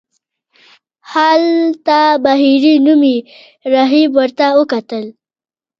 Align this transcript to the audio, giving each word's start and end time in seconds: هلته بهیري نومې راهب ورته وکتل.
هلته 1.13 1.99
بهیري 2.23 2.75
نومې 2.85 3.17
راهب 3.73 4.09
ورته 4.19 4.45
وکتل. 4.59 5.05